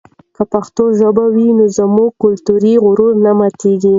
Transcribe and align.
که 0.35 0.43
پښتو 0.53 0.83
ژبه 0.99 1.25
وي 1.33 1.47
نو 1.57 1.65
زموږ 1.77 2.09
کلتوري 2.23 2.73
غرور 2.83 3.13
نه 3.25 3.31
ماتېږي. 3.37 3.89